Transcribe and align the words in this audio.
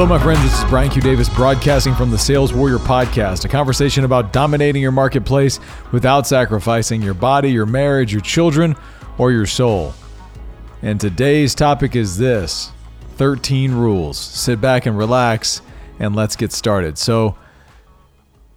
Hello, 0.00 0.08
my 0.08 0.18
friends. 0.18 0.42
This 0.42 0.58
is 0.58 0.64
Brian 0.70 0.88
Q. 0.88 1.02
Davis 1.02 1.28
broadcasting 1.28 1.94
from 1.94 2.10
the 2.10 2.16
Sales 2.16 2.54
Warrior 2.54 2.78
Podcast, 2.78 3.44
a 3.44 3.48
conversation 3.48 4.04
about 4.04 4.32
dominating 4.32 4.80
your 4.80 4.92
marketplace 4.92 5.60
without 5.92 6.26
sacrificing 6.26 7.02
your 7.02 7.12
body, 7.12 7.52
your 7.52 7.66
marriage, 7.66 8.10
your 8.10 8.22
children, 8.22 8.76
or 9.18 9.30
your 9.30 9.44
soul. 9.44 9.92
And 10.80 10.98
today's 10.98 11.54
topic 11.54 11.94
is 11.94 12.16
this 12.16 12.72
13 13.16 13.72
rules. 13.72 14.16
Sit 14.16 14.58
back 14.58 14.86
and 14.86 14.96
relax, 14.96 15.60
and 15.98 16.16
let's 16.16 16.34
get 16.34 16.50
started. 16.50 16.96
So, 16.96 17.36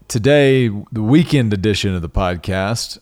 today, 0.08 0.70
the 0.94 1.04
weekend 1.04 1.52
edition 1.52 1.94
of 1.94 2.02
the 2.02 2.10
podcast, 2.10 3.00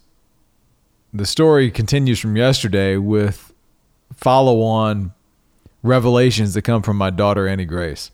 the 1.14 1.28
story 1.28 1.70
continues 1.70 2.20
from 2.20 2.36
yesterday 2.36 2.98
with 2.98 3.54
follow 4.16 4.62
on 4.64 5.14
revelations 5.84 6.56
that 6.56 6.64
come 6.64 6.82
from 6.82 6.98
my 6.98 7.12
daughter, 7.12 7.48
Annie 7.48 7.66
Grace 7.66 8.10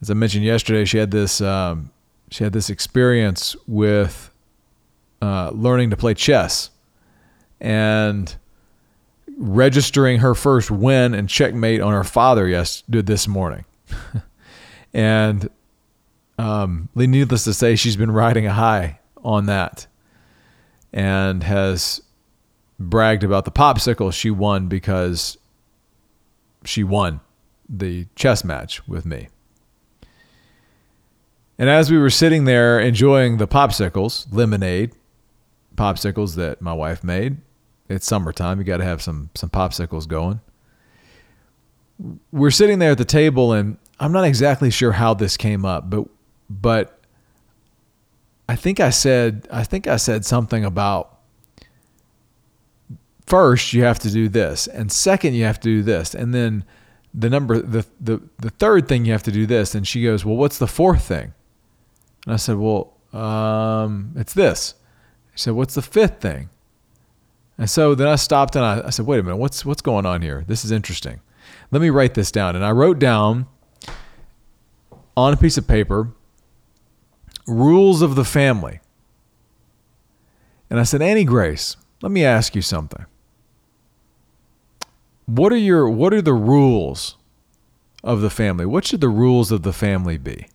as 0.00 0.10
I 0.10 0.14
mentioned 0.14 0.44
yesterday, 0.44 0.84
she 0.84 0.98
had 0.98 1.10
this 1.10 1.40
um, 1.40 1.90
she 2.30 2.44
had 2.44 2.52
this 2.52 2.70
experience 2.70 3.56
with 3.66 4.30
uh, 5.22 5.50
learning 5.50 5.90
to 5.90 5.96
play 5.96 6.14
chess 6.14 6.70
and 7.60 8.36
registering 9.38 10.18
her 10.18 10.34
first 10.34 10.70
win 10.70 11.14
and 11.14 11.28
checkmate 11.28 11.80
on 11.80 11.92
her 11.92 12.04
father 12.04 12.46
yes 12.46 12.82
this 12.88 13.26
morning. 13.26 13.64
and 14.94 15.48
um, 16.38 16.88
needless 16.94 17.44
to 17.44 17.54
say, 17.54 17.76
she's 17.76 17.96
been 17.96 18.10
riding 18.10 18.46
a 18.46 18.52
high 18.52 19.00
on 19.22 19.46
that 19.46 19.86
and 20.92 21.42
has 21.42 22.02
bragged 22.78 23.24
about 23.24 23.44
the 23.44 23.50
popsicle 23.50 24.12
she 24.12 24.30
won 24.30 24.68
because 24.68 25.38
she 26.64 26.84
won 26.84 27.20
the 27.68 28.06
chess 28.14 28.44
match 28.44 28.86
with 28.86 29.06
me. 29.06 29.28
And 31.58 31.68
as 31.68 31.90
we 31.90 31.98
were 31.98 32.10
sitting 32.10 32.44
there 32.44 32.80
enjoying 32.80 33.36
the 33.36 33.46
popsicles, 33.46 34.26
lemonade 34.32 34.92
popsicles 35.76 36.34
that 36.36 36.60
my 36.60 36.72
wife 36.72 37.04
made, 37.04 37.36
it's 37.88 38.06
summertime. 38.06 38.58
You 38.58 38.64
got 38.64 38.78
to 38.78 38.84
have 38.84 39.02
some 39.02 39.30
some 39.34 39.50
popsicles 39.50 40.08
going. 40.08 40.40
We're 42.32 42.50
sitting 42.50 42.78
there 42.80 42.92
at 42.92 42.98
the 42.98 43.04
table, 43.04 43.52
and 43.52 43.76
I'm 44.00 44.12
not 44.12 44.24
exactly 44.24 44.70
sure 44.70 44.92
how 44.92 45.14
this 45.14 45.36
came 45.36 45.64
up, 45.64 45.88
but 45.90 46.06
but 46.50 47.00
I 48.48 48.56
think 48.56 48.80
I 48.80 48.90
said 48.90 49.46
I 49.50 49.64
think 49.64 49.86
I 49.86 49.96
said 49.96 50.24
something 50.24 50.64
about 50.64 51.18
first 53.26 53.72
you 53.72 53.84
have 53.84 53.98
to 54.00 54.10
do 54.10 54.28
this, 54.28 54.66
and 54.66 54.90
second 54.90 55.34
you 55.34 55.44
have 55.44 55.60
to 55.60 55.68
do 55.68 55.82
this, 55.82 56.14
and 56.14 56.34
then 56.34 56.64
the 57.12 57.30
number 57.30 57.60
the 57.60 57.86
the 58.00 58.20
the 58.38 58.50
third 58.50 58.88
thing 58.88 59.04
you 59.04 59.12
have 59.12 59.22
to 59.24 59.32
do 59.32 59.46
this. 59.46 59.74
And 59.74 59.86
she 59.86 60.02
goes, 60.02 60.24
well, 60.24 60.36
what's 60.36 60.58
the 60.58 60.66
fourth 60.66 61.02
thing? 61.04 61.32
And 62.24 62.34
I 62.34 62.36
said, 62.36 62.56
Well, 62.56 62.94
um, 63.12 64.12
it's 64.16 64.34
this. 64.34 64.74
He 65.32 65.38
said, 65.38 65.54
What's 65.54 65.74
the 65.74 65.82
fifth 65.82 66.20
thing? 66.20 66.50
And 67.56 67.70
so 67.70 67.94
then 67.94 68.08
I 68.08 68.16
stopped 68.16 68.56
and 68.56 68.64
I, 68.64 68.86
I 68.86 68.90
said, 68.90 69.06
Wait 69.06 69.20
a 69.20 69.22
minute, 69.22 69.36
what's 69.36 69.64
what's 69.64 69.82
going 69.82 70.06
on 70.06 70.22
here? 70.22 70.44
This 70.46 70.64
is 70.64 70.70
interesting. 70.70 71.20
Let 71.70 71.82
me 71.82 71.90
write 71.90 72.14
this 72.14 72.30
down. 72.30 72.56
And 72.56 72.64
I 72.64 72.70
wrote 72.70 72.98
down 72.98 73.46
on 75.16 75.32
a 75.32 75.36
piece 75.36 75.56
of 75.56 75.66
paper 75.66 76.10
rules 77.46 78.02
of 78.02 78.14
the 78.14 78.24
family. 78.24 78.80
And 80.70 80.80
I 80.80 80.82
said, 80.82 81.02
Annie 81.02 81.24
Grace, 81.24 81.76
let 82.02 82.10
me 82.10 82.24
ask 82.24 82.54
you 82.54 82.62
something. 82.62 83.04
What 85.26 85.52
are 85.52 85.58
your 85.58 85.88
what 85.88 86.12
are 86.12 86.22
the 86.22 86.34
rules 86.34 87.16
of 88.02 88.20
the 88.20 88.30
family? 88.30 88.66
What 88.66 88.86
should 88.86 89.00
the 89.00 89.08
rules 89.08 89.50
of 89.50 89.62
the 89.62 89.72
family 89.72 90.18
be? 90.18 90.48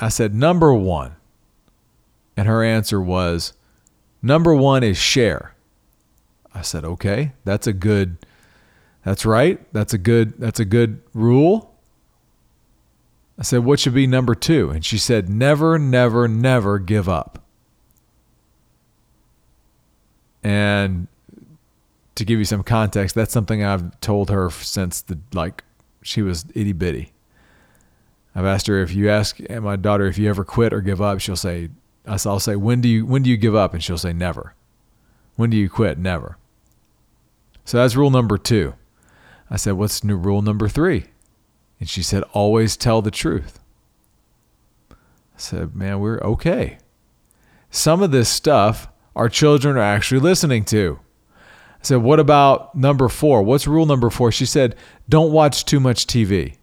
I 0.00 0.08
said, 0.08 0.34
number 0.34 0.74
one. 0.74 1.16
And 2.36 2.48
her 2.48 2.64
answer 2.64 3.00
was, 3.00 3.52
number 4.20 4.54
one 4.54 4.82
is 4.82 4.96
share. 4.96 5.54
I 6.52 6.62
said, 6.62 6.84
okay, 6.84 7.32
that's 7.44 7.66
a 7.66 7.72
good, 7.72 8.16
that's 9.04 9.24
right. 9.24 9.60
That's 9.72 9.94
a 9.94 9.98
good, 9.98 10.34
that's 10.38 10.60
a 10.60 10.64
good 10.64 11.02
rule. 11.12 11.74
I 13.38 13.42
said, 13.42 13.64
what 13.64 13.80
should 13.80 13.94
be 13.94 14.06
number 14.06 14.34
two? 14.34 14.70
And 14.70 14.84
she 14.84 14.98
said, 14.98 15.28
never, 15.28 15.78
never, 15.78 16.28
never 16.28 16.78
give 16.78 17.08
up. 17.08 17.40
And 20.42 21.08
to 22.14 22.24
give 22.24 22.38
you 22.38 22.44
some 22.44 22.62
context, 22.62 23.14
that's 23.14 23.32
something 23.32 23.64
I've 23.64 23.98
told 24.00 24.30
her 24.30 24.50
since 24.50 25.02
the 25.02 25.18
like 25.32 25.64
she 26.02 26.22
was 26.22 26.44
itty 26.54 26.72
bitty. 26.72 27.13
I've 28.34 28.46
asked 28.46 28.66
her 28.66 28.82
if 28.82 28.92
you 28.92 29.08
ask 29.08 29.38
my 29.48 29.76
daughter 29.76 30.06
if 30.06 30.18
you 30.18 30.28
ever 30.28 30.44
quit 30.44 30.72
or 30.72 30.80
give 30.80 31.00
up, 31.00 31.20
she'll 31.20 31.36
say, 31.36 31.70
I'll 32.06 32.40
say, 32.40 32.56
when 32.56 32.80
do 32.80 32.88
you 32.88 33.06
when 33.06 33.22
do 33.22 33.30
you 33.30 33.36
give 33.36 33.54
up? 33.54 33.72
And 33.74 33.82
she'll 33.82 33.98
say, 33.98 34.12
never. 34.12 34.54
When 35.36 35.50
do 35.50 35.56
you 35.56 35.68
quit? 35.68 35.98
Never. 35.98 36.36
So 37.64 37.78
that's 37.78 37.96
rule 37.96 38.10
number 38.10 38.36
two. 38.36 38.74
I 39.50 39.56
said, 39.56 39.74
what's 39.74 40.04
new 40.04 40.16
rule 40.16 40.42
number 40.42 40.68
three? 40.68 41.06
And 41.80 41.88
she 41.88 42.02
said, 42.02 42.22
always 42.32 42.76
tell 42.76 43.02
the 43.02 43.10
truth. 43.10 43.60
I 44.90 45.38
said, 45.38 45.74
man, 45.74 46.00
we're 46.00 46.20
okay. 46.20 46.78
Some 47.70 48.02
of 48.02 48.10
this 48.10 48.28
stuff 48.28 48.88
our 49.16 49.28
children 49.28 49.76
are 49.76 49.82
actually 49.82 50.20
listening 50.20 50.64
to. 50.66 50.98
I 51.38 51.82
said, 51.82 51.96
what 51.96 52.20
about 52.20 52.74
number 52.74 53.08
four? 53.08 53.42
What's 53.42 53.66
rule 53.66 53.86
number 53.86 54.10
four? 54.10 54.32
She 54.32 54.46
said, 54.46 54.76
don't 55.08 55.32
watch 55.32 55.64
too 55.64 55.80
much 55.80 56.06
TV. 56.06 56.56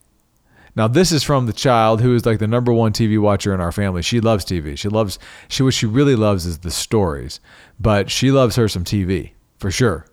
Now 0.75 0.87
this 0.87 1.11
is 1.11 1.23
from 1.23 1.45
the 1.45 1.53
child 1.53 2.01
who 2.01 2.15
is 2.15 2.25
like 2.25 2.39
the 2.39 2.47
number 2.47 2.71
one 2.71 2.93
TV 2.93 3.19
watcher 3.19 3.53
in 3.53 3.59
our 3.59 3.71
family. 3.71 4.01
She 4.01 4.19
loves 4.19 4.45
TV. 4.45 4.77
She 4.77 4.89
loves 4.89 5.19
she 5.47 5.63
what 5.63 5.73
she 5.73 5.85
really 5.85 6.15
loves 6.15 6.45
is 6.45 6.59
the 6.59 6.71
stories, 6.71 7.39
but 7.79 8.09
she 8.09 8.31
loves 8.31 8.55
her 8.55 8.67
some 8.67 8.83
TV 8.83 9.31
for 9.57 9.71
sure. 9.71 10.05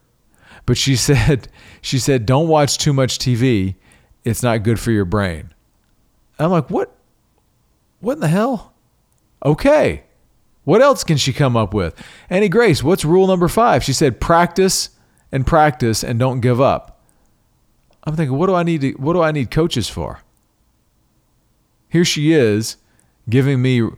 But 0.66 0.76
she 0.76 0.96
said 0.96 1.48
she 1.80 1.98
said 1.98 2.26
don't 2.26 2.48
watch 2.48 2.78
too 2.78 2.92
much 2.92 3.18
TV. 3.18 3.76
It's 4.24 4.42
not 4.42 4.62
good 4.62 4.80
for 4.80 4.90
your 4.90 5.04
brain. 5.04 5.54
And 6.38 6.46
I'm 6.46 6.50
like, 6.50 6.70
what? 6.70 6.94
What 8.00 8.14
in 8.14 8.20
the 8.20 8.28
hell? 8.28 8.74
Okay. 9.44 10.04
What 10.64 10.82
else 10.82 11.02
can 11.02 11.16
she 11.16 11.32
come 11.32 11.56
up 11.56 11.72
with? 11.72 11.94
Annie 12.28 12.48
Grace, 12.48 12.82
what's 12.82 13.04
rule 13.04 13.26
number 13.26 13.48
five? 13.48 13.82
She 13.82 13.92
said, 13.92 14.20
practice 14.20 14.90
and 15.32 15.46
practice 15.46 16.04
and 16.04 16.18
don't 16.18 16.40
give 16.40 16.60
up. 16.60 17.00
I'm 18.04 18.16
thinking, 18.16 18.36
what 18.36 18.46
do 18.46 18.54
I 18.54 18.62
need 18.62 18.82
to, 18.82 18.90
what 18.92 19.14
do 19.14 19.22
I 19.22 19.32
need 19.32 19.50
coaches 19.50 19.88
for? 19.88 20.20
Here 21.88 22.04
she 22.04 22.32
is 22.32 22.76
giving 23.28 23.60
me 23.60 23.88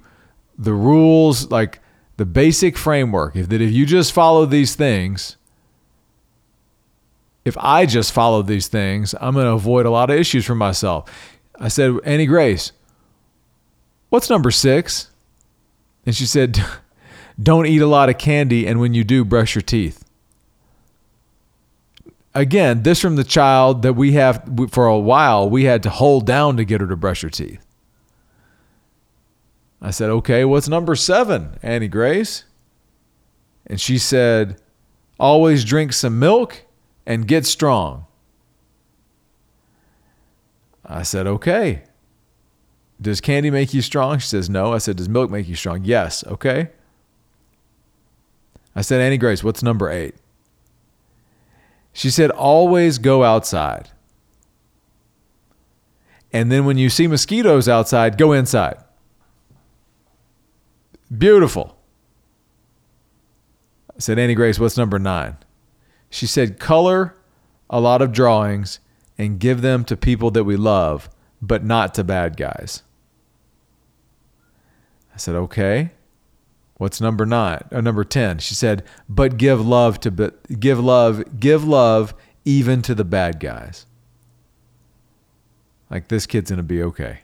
the 0.59 0.73
rules, 0.75 1.51
like 1.51 1.81
the 2.17 2.27
basic 2.27 2.77
framework. 2.77 3.37
If 3.37 3.49
that 3.49 3.61
if 3.61 3.73
you 3.73 3.87
just 3.87 4.13
follow 4.13 4.47
these 4.47 4.75
things, 4.75 5.37
if 7.45 7.57
I 7.59 7.87
just 7.87 8.13
follow 8.13 8.43
these 8.43 8.69
things, 8.69 9.15
I'm 9.21 9.35
going 9.35 9.47
to 9.47 9.53
avoid 9.53 9.87
a 9.87 9.91
lot 9.91 10.11
of 10.11 10.17
issues 10.17 10.45
for 10.45 10.55
myself. 10.55 11.11
I 11.59 11.69
said, 11.69 11.99
Annie 12.05 12.27
Grace, 12.27 12.73
what's 14.09 14.31
number 14.31 14.51
six? 14.51 15.11
And 16.05 16.15
she 16.15 16.27
said, 16.27 16.63
don't 17.43 17.67
eat 17.67 17.83
a 17.83 17.87
lot 17.87 18.09
of 18.09 18.19
candy, 18.19 18.67
and 18.67 18.81
when 18.81 18.95
you 18.95 19.05
do, 19.05 19.25
brush 19.25 19.55
your 19.55 19.63
teeth. 19.63 20.05
Again, 22.35 22.85
this 22.85 23.01
from 23.01 23.17
the 23.17 23.25
child 23.25 23.83
that 23.83 23.95
we 23.95 24.13
have 24.13 24.49
for 24.71 24.87
a 24.87 24.99
while, 24.99 25.51
we 25.51 25.65
had 25.65 25.83
to 25.83 25.91
hold 25.91 26.27
down 26.27 26.57
to 26.59 26.65
get 26.65 26.81
her 26.81 26.87
to 26.87 26.97
brush 26.97 27.23
her 27.23 27.31
teeth. 27.31 27.65
I 29.83 29.91
said, 29.91 30.11
okay, 30.11 30.45
what's 30.45 30.69
number 30.69 30.95
seven, 30.95 31.59
Annie 31.63 31.89
Grace? 31.89 32.45
And 33.67 33.81
she 33.81 33.99
said, 33.99 34.61
always 35.19 35.65
drink 35.65 35.93
some 35.93 36.19
milk 36.19 36.67
and 37.07 37.27
get 37.27 37.47
strong. 37.47 38.07
I 40.85 41.03
said, 41.03 41.27
okay. 41.27 41.85
Does 43.01 43.21
candy 43.21 43.51
make 43.51 43.73
you 43.73 43.81
strong? 43.81 44.19
She 44.19 44.29
says, 44.29 44.51
no. 44.51 44.73
I 44.75 44.79
said, 44.79 44.97
does 44.97 45.09
milk 45.09 45.31
make 45.31 45.49
you 45.49 45.55
strong? 45.55 45.85
Yes. 45.85 46.27
Okay. 46.27 46.69
I 48.75 48.83
said, 48.83 49.01
Annie 49.01 49.17
Grace, 49.19 49.43
what's 49.43 49.63
number 49.63 49.91
eight? 49.91 50.15
She 51.93 52.11
said, 52.11 52.31
always 52.31 52.99
go 52.99 53.25
outside. 53.25 53.91
And 56.33 56.53
then 56.53 56.65
when 56.65 56.79
you 56.79 56.91
see 56.91 57.07
mosquitoes 57.07 57.69
outside, 57.69 58.19
go 58.19 58.33
inside. 58.33 58.83
Beautiful. 61.17 61.77
I 63.91 63.99
said, 63.99 64.19
Annie 64.19 64.35
Grace, 64.35 64.59
what's 64.59 64.77
number 64.77 64.99
nine? 64.99 65.37
She 66.09 66.27
said, 66.27 66.59
color 66.59 67.17
a 67.69 67.81
lot 67.81 68.03
of 68.03 68.13
drawings 68.13 68.81
and 69.19 69.39
give 69.39 69.61
them 69.63 69.85
to 69.85 69.97
people 69.97 70.31
that 70.33 70.45
we 70.45 70.57
love, 70.57 71.11
but 71.43 71.65
not 71.65 71.95
to 71.95 72.05
bad 72.05 72.37
guys. 72.37 72.83
I 75.15 75.19
said, 75.19 75.35
okay. 75.35 75.91
What's 76.79 77.01
number 77.01 77.27
nine? 77.27 77.63
Or 77.71 77.79
uh, 77.79 77.81
number 77.83 78.05
10? 78.05 78.39
She 78.39 78.55
said, 78.55 78.85
but 79.07 79.37
give 79.37 79.61
love 79.61 80.01
to, 80.01 80.11
but 80.11 80.59
give 80.59 80.81
love, 80.81 81.39
give 81.39 81.63
love 81.63 82.15
even 82.47 82.81
to 82.83 82.95
the 82.95 83.05
bad 83.05 83.39
guys. 83.39 83.85
Like 85.91 86.09
this 86.09 86.25
kid's 86.25 86.51
gonna 86.51 86.63
be 86.63 86.83
okay. 86.83 87.21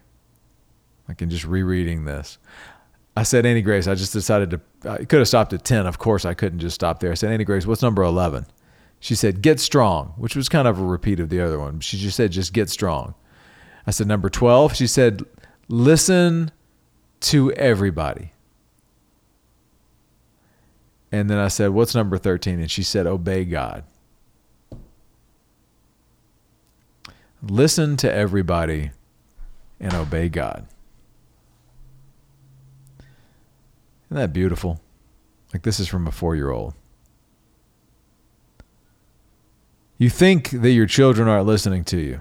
Like 1.09 1.23
in 1.23 1.31
just 1.31 1.47
rereading 1.47 2.05
this. 2.05 2.37
I 3.17 3.23
said, 3.23 3.47
Annie 3.47 3.63
Grace, 3.63 3.87
I 3.87 3.95
just 3.95 4.13
decided 4.13 4.51
to, 4.51 4.61
I 4.89 4.99
could 5.05 5.21
have 5.21 5.29
stopped 5.29 5.55
at 5.55 5.65
10. 5.65 5.87
Of 5.87 5.99
course, 5.99 6.27
I 6.27 6.35
couldn't 6.35 6.59
just 6.59 6.75
stop 6.75 7.01
there. 7.01 7.11
I 7.11 7.15
said, 7.15 7.33
Annie 7.33 7.45
Grace, 7.45 7.67
what's 7.67 7.81
number 7.81 8.03
11? 8.03 8.45
She 9.01 9.15
said, 9.15 9.41
get 9.41 9.59
strong, 9.59 10.13
which 10.17 10.37
was 10.37 10.49
kind 10.49 10.69
of 10.69 10.79
a 10.79 10.85
repeat 10.85 11.19
of 11.21 11.31
the 11.31 11.41
other 11.41 11.59
one. 11.59 11.81
She 11.81 11.97
just 11.97 12.17
said, 12.17 12.33
just 12.33 12.53
get 12.53 12.69
strong. 12.69 13.15
I 13.87 13.91
said, 13.91 14.07
number 14.07 14.29
12. 14.29 14.75
She 14.75 14.87
said, 14.87 15.23
listen 15.69 16.51
to 17.21 17.53
everybody. 17.53 18.33
And 21.11 21.31
then 21.31 21.39
I 21.39 21.49
said, 21.49 21.71
what's 21.71 21.95
number 21.95 22.19
13? 22.19 22.61
And 22.61 22.71
she 22.71 22.83
said, 22.83 23.07
obey 23.07 23.45
God. 23.45 23.85
Listen 27.43 27.97
to 27.99 28.13
everybody 28.13 28.91
and 29.81 29.95
obey 29.95 30.29
God. 30.29 30.67
Isn't 34.07 34.17
that 34.17 34.33
beautiful? 34.33 34.81
Like 35.53 35.63
this 35.63 35.81
is 35.81 35.89
from 35.89 36.07
a 36.07 36.13
four 36.13 36.37
year 36.37 36.51
old. 36.51 36.75
You 39.99 40.11
think 40.11 40.51
that 40.51 40.73
your 40.73 40.87
children 40.87 41.29
aren't 41.29 41.47
listening 41.47 41.85
to 41.85 41.99
you. 41.99 42.21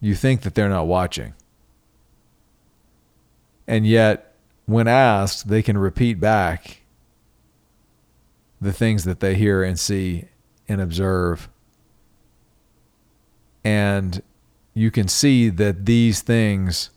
You 0.00 0.14
think 0.14 0.42
that 0.42 0.54
they're 0.54 0.68
not 0.68 0.86
watching. 0.86 1.34
And 3.66 3.86
yet, 3.86 4.34
when 4.66 4.86
asked, 4.86 5.48
they 5.48 5.62
can 5.62 5.78
repeat 5.78 6.20
back 6.20 6.82
the 8.60 8.72
things 8.72 9.04
that 9.04 9.20
they 9.20 9.34
hear 9.34 9.62
and 9.62 9.78
see 9.78 10.26
and 10.68 10.80
observe. 10.80 11.48
And 13.64 14.22
you 14.74 14.90
can 14.90 15.08
see 15.08 15.48
that 15.48 15.86
these 15.86 16.22
things 16.22 16.90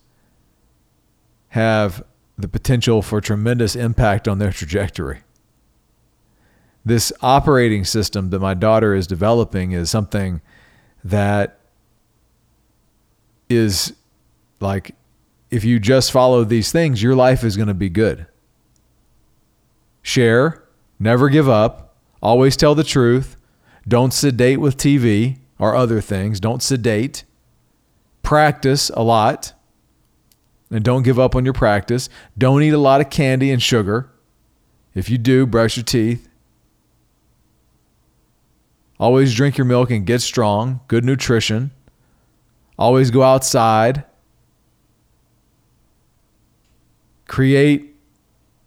have 1.48 2.04
the 2.38 2.48
potential 2.48 3.02
for 3.02 3.20
tremendous 3.20 3.76
impact 3.76 4.26
on 4.26 4.38
their 4.38 4.52
trajectory. 4.52 5.20
This 6.84 7.12
operating 7.20 7.84
system 7.84 8.30
that 8.30 8.40
my 8.40 8.54
daughter 8.54 8.94
is 8.94 9.06
developing 9.06 9.72
is 9.72 9.90
something 9.90 10.40
that 11.04 11.60
is 13.48 13.92
like 14.60 14.94
if 15.50 15.64
you 15.64 15.78
just 15.78 16.10
follow 16.10 16.44
these 16.44 16.72
things, 16.72 17.02
your 17.02 17.14
life 17.14 17.44
is 17.44 17.56
going 17.56 17.68
to 17.68 17.74
be 17.74 17.90
good. 17.90 18.26
Share, 20.00 20.66
never 20.98 21.28
give 21.28 21.48
up, 21.48 21.94
always 22.22 22.56
tell 22.56 22.74
the 22.74 22.82
truth, 22.82 23.36
don't 23.86 24.14
sedate 24.14 24.60
with 24.60 24.78
TV 24.78 25.38
or 25.58 25.76
other 25.76 26.00
things, 26.00 26.40
don't 26.40 26.62
sedate, 26.62 27.24
practice 28.22 28.90
a 28.94 29.02
lot 29.02 29.52
and 30.72 30.82
don't 30.82 31.02
give 31.02 31.18
up 31.18 31.36
on 31.36 31.44
your 31.44 31.54
practice. 31.54 32.08
Don't 32.36 32.62
eat 32.62 32.70
a 32.70 32.78
lot 32.78 33.00
of 33.00 33.10
candy 33.10 33.50
and 33.50 33.62
sugar. 33.62 34.10
If 34.94 35.10
you 35.10 35.18
do, 35.18 35.46
brush 35.46 35.76
your 35.76 35.84
teeth. 35.84 36.28
Always 38.98 39.34
drink 39.34 39.58
your 39.58 39.64
milk 39.64 39.90
and 39.90 40.06
get 40.06 40.22
strong, 40.22 40.80
good 40.88 41.04
nutrition. 41.04 41.72
Always 42.78 43.10
go 43.10 43.22
outside. 43.22 44.04
Create 47.28 47.94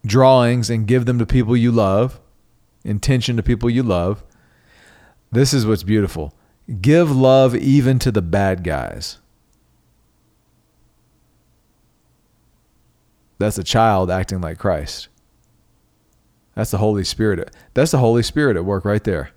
drawings 0.05 0.69
and 0.69 0.87
give 0.87 1.05
them 1.05 1.17
to 1.19 1.25
people 1.25 1.57
you 1.57 1.71
love, 1.71 2.19
intention 2.83 3.37
to 3.37 3.43
people 3.43 3.69
you 3.69 3.81
love. 3.81 4.23
This 5.31 5.53
is 5.53 5.65
what's 5.65 5.83
beautiful. 5.83 6.33
Give 6.81 7.11
love 7.15 7.55
even 7.55 7.97
to 7.99 8.11
the 8.11 8.21
bad 8.21 8.63
guys. 8.63 9.19
That's 13.37 13.57
a 13.57 13.63
child 13.63 14.09
acting 14.09 14.41
like 14.41 14.57
Christ. 14.57 15.09
That's 16.55 16.71
the 16.71 16.77
Holy 16.77 17.03
Spirit. 17.03 17.53
That's 17.73 17.91
the 17.91 17.97
Holy 17.97 18.23
Spirit 18.23 18.55
at 18.55 18.65
work 18.65 18.85
right 18.85 19.03
there. 19.03 19.31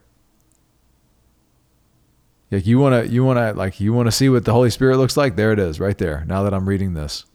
Like 2.50 2.66
you 2.66 2.78
want 2.78 3.04
to, 3.04 3.12
you 3.12 3.24
want 3.24 3.38
to, 3.38 3.52
like 3.52 3.80
you 3.80 3.92
want 3.92 4.06
to 4.06 4.12
see 4.12 4.28
what 4.28 4.44
the 4.44 4.52
Holy 4.52 4.70
Spirit 4.70 4.96
looks 4.96 5.16
like. 5.16 5.36
There 5.36 5.52
it 5.52 5.58
is, 5.58 5.80
right 5.80 5.98
there. 5.98 6.24
Now 6.26 6.44
that 6.44 6.54
I'm 6.54 6.68
reading 6.68 6.94
this, 6.94 7.26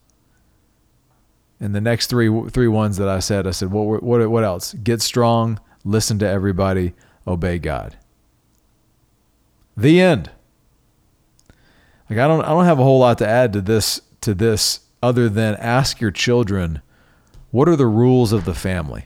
and 1.60 1.75
the 1.75 1.81
next 1.81 2.07
three 2.07 2.50
three 2.50 2.68
ones 2.68 2.98
that 2.98 3.07
I 3.07 3.19
said, 3.19 3.45
I 3.45 3.51
said, 3.51 3.71
what 3.71 4.01
what 4.01 4.27
what 4.30 4.44
else? 4.44 4.74
Get 4.74 5.01
strong, 5.01 5.60
listen 5.83 6.18
to 6.19 6.27
everybody, 6.27 6.94
obey 7.27 7.60
God. 7.60 7.98
The 9.77 10.01
end. 10.01 10.31
Like 12.10 12.19
I 12.19 12.27
don't 12.27 12.44
I 12.44 12.50
don't 12.50 12.65
have 12.65 12.80
a 12.80 12.83
whole 12.83 13.00
lot 13.00 13.19
to 13.19 13.27
add 13.27 13.54
to 13.54 13.62
this 13.62 14.01
to 14.21 14.33
this 14.33 14.80
other 15.03 15.27
than 15.27 15.55
ask 15.55 16.00
your 16.00 16.11
children, 16.11 16.81
what 17.51 17.67
are 17.67 17.75
the 17.75 17.85
rules 17.85 18.31
of 18.31 18.45
the 18.45 18.53
family? 18.53 19.05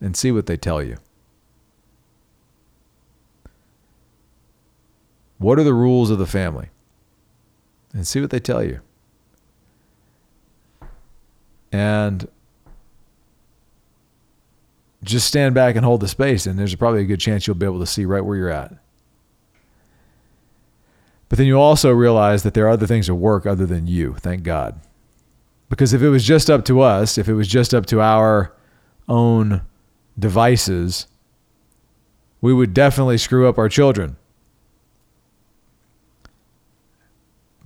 And 0.00 0.16
see 0.16 0.32
what 0.32 0.46
they 0.46 0.56
tell 0.56 0.82
you. 0.82 0.96
What 5.36 5.58
are 5.58 5.64
the 5.64 5.74
rules 5.74 6.10
of 6.10 6.18
the 6.18 6.26
family? 6.26 6.70
And 7.92 8.06
see 8.06 8.20
what 8.20 8.30
they 8.30 8.40
tell 8.40 8.64
you. 8.64 8.80
And 11.70 12.26
just 15.04 15.26
stand 15.26 15.54
back 15.54 15.76
and 15.76 15.84
hold 15.84 16.00
the 16.00 16.08
space, 16.08 16.46
and 16.46 16.58
there's 16.58 16.74
probably 16.74 17.02
a 17.02 17.04
good 17.04 17.20
chance 17.20 17.46
you'll 17.46 17.54
be 17.54 17.66
able 17.66 17.80
to 17.80 17.86
see 17.86 18.06
right 18.06 18.24
where 18.24 18.36
you're 18.36 18.48
at. 18.48 18.72
But 21.28 21.36
then 21.36 21.46
you 21.46 21.60
also 21.60 21.92
realize 21.92 22.42
that 22.44 22.54
there 22.54 22.66
are 22.66 22.70
other 22.70 22.86
things 22.86 23.10
at 23.10 23.16
work 23.16 23.44
other 23.44 23.66
than 23.66 23.86
you, 23.86 24.14
thank 24.14 24.42
God. 24.42 24.80
Because 25.68 25.92
if 25.92 26.02
it 26.02 26.08
was 26.08 26.24
just 26.24 26.48
up 26.48 26.64
to 26.66 26.80
us, 26.80 27.18
if 27.18 27.28
it 27.28 27.34
was 27.34 27.48
just 27.48 27.74
up 27.74 27.86
to 27.86 28.00
our 28.00 28.54
own 29.08 29.62
devices, 30.18 31.06
we 32.40 32.52
would 32.52 32.72
definitely 32.72 33.18
screw 33.18 33.48
up 33.48 33.58
our 33.58 33.68
children. 33.68 34.16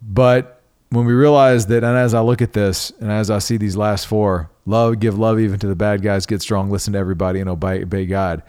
But 0.02 0.60
when 0.90 1.06
we 1.06 1.12
realize 1.12 1.66
that, 1.66 1.84
and 1.84 1.96
as 1.96 2.12
I 2.12 2.20
look 2.20 2.42
at 2.42 2.52
this, 2.52 2.92
and 3.00 3.10
as 3.10 3.30
I 3.30 3.38
see 3.38 3.56
these 3.56 3.76
last 3.76 4.06
four, 4.06 4.50
love, 4.66 5.00
give 5.00 5.18
love 5.18 5.38
even 5.38 5.58
to 5.60 5.66
the 5.66 5.76
bad 5.76 6.02
guys, 6.02 6.26
get 6.26 6.42
strong, 6.42 6.70
listen 6.70 6.92
to 6.92 6.98
everybody, 6.98 7.40
and 7.40 7.48
obey, 7.48 7.82
obey 7.82 8.06
God, 8.06 8.42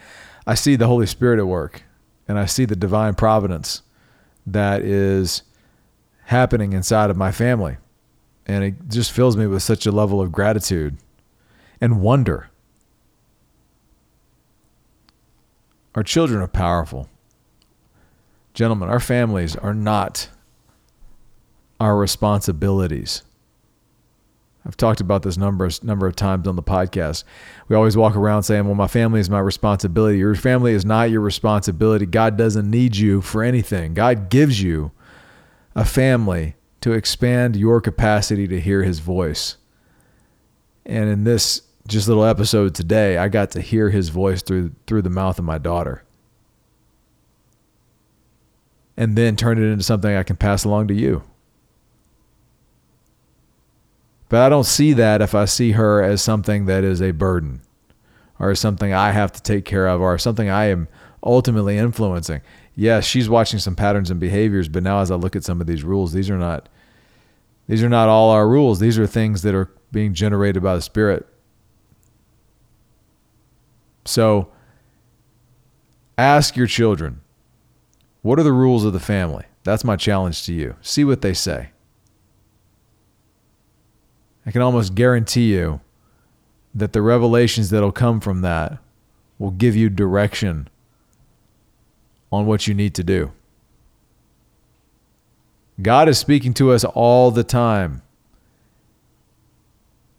I 0.45 0.55
see 0.55 0.75
the 0.75 0.87
Holy 0.87 1.05
Spirit 1.05 1.39
at 1.39 1.47
work, 1.47 1.83
and 2.27 2.37
I 2.37 2.45
see 2.45 2.65
the 2.65 2.75
divine 2.75 3.13
providence 3.13 3.81
that 4.45 4.81
is 4.81 5.43
happening 6.25 6.73
inside 6.73 7.09
of 7.09 7.15
my 7.15 7.31
family. 7.31 7.77
And 8.45 8.63
it 8.63 8.75
just 8.89 9.11
fills 9.11 9.37
me 9.37 9.47
with 9.47 9.63
such 9.63 9.85
a 9.85 9.91
level 9.91 10.21
of 10.21 10.31
gratitude 10.31 10.97
and 11.79 12.01
wonder. 12.01 12.49
Our 15.95 16.03
children 16.03 16.41
are 16.41 16.47
powerful. 16.47 17.09
Gentlemen, 18.53 18.89
our 18.89 18.99
families 18.99 19.55
are 19.55 19.73
not 19.73 20.29
our 21.79 21.97
responsibilities. 21.97 23.23
I've 24.65 24.77
talked 24.77 25.01
about 25.01 25.23
this 25.23 25.37
number 25.37 25.69
number 25.81 26.07
of 26.07 26.15
times 26.15 26.47
on 26.47 26.55
the 26.55 26.63
podcast. 26.63 27.25
We 27.67 27.75
always 27.75 27.97
walk 27.97 28.15
around 28.15 28.43
saying, 28.43 28.65
"Well, 28.65 28.75
my 28.75 28.87
family 28.87 29.19
is 29.19 29.29
my 29.29 29.39
responsibility." 29.39 30.17
Your 30.17 30.35
family 30.35 30.73
is 30.73 30.85
not 30.85 31.11
your 31.11 31.19
responsibility. 31.21 32.05
God 32.05 32.37
doesn't 32.37 32.69
need 32.69 32.95
you 32.95 33.21
for 33.21 33.43
anything. 33.43 33.93
God 33.93 34.29
gives 34.29 34.61
you 34.61 34.91
a 35.75 35.83
family 35.83 36.55
to 36.83 36.91
expand 36.91 37.55
your 37.55 37.79
capacity 37.79 38.45
to 38.45 38.59
hear 38.59 38.83
his 38.83 38.99
voice. 38.99 39.55
And 40.85 41.09
in 41.09 41.23
this 41.23 41.61
just 41.87 42.09
little 42.09 42.25
episode 42.25 42.75
today, 42.75 43.17
I 43.17 43.29
got 43.29 43.51
to 43.51 43.61
hear 43.61 43.89
his 43.89 44.09
voice 44.09 44.41
through 44.41 44.73
through 44.85 45.03
the 45.03 45.09
mouth 45.09 45.39
of 45.39 45.45
my 45.45 45.57
daughter. 45.57 46.03
And 48.97 49.17
then 49.17 49.37
turn 49.37 49.57
it 49.57 49.71
into 49.71 49.81
something 49.81 50.13
I 50.13 50.23
can 50.23 50.35
pass 50.35 50.65
along 50.65 50.89
to 50.89 50.93
you. 50.93 51.23
But 54.27 54.41
I 54.41 54.49
don't 54.49 54.65
see 54.65 54.91
that 54.91 55.21
if 55.21 55.33
I 55.33 55.45
see 55.45 55.71
her 55.71 56.03
as 56.03 56.21
something 56.21 56.65
that 56.65 56.83
is 56.83 57.01
a 57.01 57.11
burden 57.11 57.61
or 58.39 58.55
something 58.55 58.91
I 58.93 59.11
have 59.11 59.31
to 59.31 59.41
take 59.41 59.63
care 59.63 59.87
of 59.87 60.01
or 60.01 60.17
something 60.17 60.49
I 60.49 60.65
am 60.65 60.89
ultimately 61.23 61.77
influencing. 61.77 62.41
Yes, 62.75 63.05
she's 63.05 63.29
watching 63.29 63.59
some 63.59 63.75
patterns 63.75 64.11
and 64.11 64.19
behaviors, 64.19 64.67
but 64.67 64.83
now 64.83 64.99
as 64.99 65.11
I 65.11 65.15
look 65.15 65.37
at 65.37 65.45
some 65.45 65.61
of 65.61 65.67
these 65.67 65.83
rules, 65.83 66.11
these 66.11 66.29
are 66.29 66.37
not 66.37 66.67
these 67.67 67.83
are 67.83 67.89
not 67.89 68.09
all 68.09 68.29
our 68.29 68.47
rules. 68.47 68.79
These 68.79 68.99
are 68.99 69.07
things 69.07 69.41
that 69.43 69.55
are 69.55 69.71
being 69.91 70.13
generated 70.13 70.61
by 70.61 70.75
the 70.75 70.81
Spirit. 70.81 71.25
So 74.05 74.51
ask 76.17 76.57
your 76.57 76.67
children, 76.67 77.21
what 78.21 78.39
are 78.39 78.43
the 78.43 78.51
rules 78.51 78.83
of 78.83 78.93
the 78.93 78.99
family? 78.99 79.45
That's 79.63 79.83
my 79.83 79.95
challenge 79.95 80.43
to 80.45 80.53
you. 80.53 80.75
See 80.81 81.03
what 81.05 81.21
they 81.21 81.33
say. 81.33 81.69
I 84.45 84.51
can 84.51 84.61
almost 84.61 84.93
guarantee 84.93 85.53
you 85.53 85.79
that 86.75 86.91
the 86.91 87.01
revelations 87.01 87.69
that'll 87.69 87.93
come 87.93 88.19
from 88.19 88.41
that 88.41 88.77
will 89.37 89.51
give 89.51 89.75
you 89.75 89.89
direction 89.89 90.67
on 92.31 92.45
what 92.45 92.67
you 92.67 92.73
need 92.73 92.93
to 92.95 93.03
do. 93.03 93.31
God 95.81 96.07
is 96.07 96.17
speaking 96.17 96.53
to 96.55 96.71
us 96.71 96.83
all 96.83 97.31
the 97.31 97.43
time. 97.43 98.01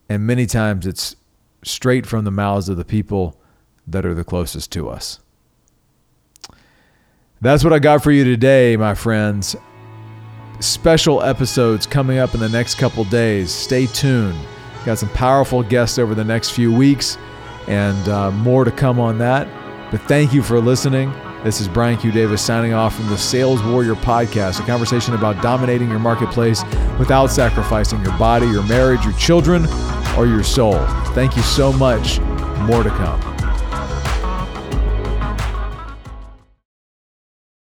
And 0.09 0.27
many 0.27 0.47
times 0.47 0.87
it's 0.87 1.17
straight 1.63 2.07
from 2.07 2.25
the 2.25 2.31
mouths 2.31 2.69
of 2.69 2.77
the 2.77 2.85
people 2.85 3.41
that 3.87 4.05
are 4.05 4.15
the 4.15 4.25
closest 4.25 4.73
to 4.73 4.89
us. 4.89 5.21
That's 7.41 7.63
what 7.63 7.73
I 7.73 7.79
got 7.79 8.03
for 8.03 8.11
you 8.11 8.25
today, 8.25 8.77
my 8.77 8.95
friends. 8.95 9.57
Special 10.61 11.23
episodes 11.23 11.87
coming 11.87 12.19
up 12.19 12.35
in 12.35 12.41
the 12.41 12.49
next 12.49 12.77
couple 12.77 13.05
days. 13.05 13.51
Stay 13.51 13.87
tuned. 13.87 14.39
Got 14.85 14.99
some 14.99 15.11
powerful 15.11 15.63
guests 15.63 15.99
over 15.99 16.15
the 16.15 16.25
next 16.25 16.51
few 16.51 16.73
weeks 16.73 17.19
and 17.69 18.09
uh, 18.09 18.31
more 18.31 18.65
to 18.65 18.71
come 18.71 18.99
on 18.99 19.19
that. 19.19 19.49
But 19.91 20.01
thank 20.03 20.33
you 20.33 20.43
for 20.43 20.61
listening. 20.61 21.13
This 21.45 21.61
is 21.61 21.69
Brian 21.69 21.99
Q. 21.99 22.11
Davis 22.11 22.41
signing 22.41 22.73
off 22.73 22.97
from 22.97 23.07
the 23.09 23.19
Sales 23.19 23.63
Warrior 23.63 23.97
Podcast, 23.97 24.61
a 24.61 24.63
conversation 24.63 25.13
about 25.13 25.43
dominating 25.43 25.91
your 25.91 25.99
marketplace 25.99 26.65
without 26.99 27.27
sacrificing 27.27 28.03
your 28.03 28.17
body, 28.17 28.47
your 28.47 28.63
marriage, 28.63 29.05
your 29.05 29.13
children, 29.13 29.67
or 30.17 30.25
your 30.25 30.43
soul. 30.43 30.79
Thank 31.13 31.37
you 31.37 31.43
so 31.43 31.71
much. 31.71 32.19
More 32.61 32.83
to 32.83 32.89
come. 32.89 33.34